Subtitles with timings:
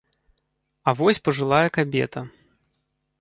[0.87, 2.19] А вось пажылая кабета.